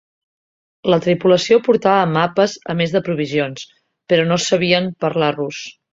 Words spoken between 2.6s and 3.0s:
a més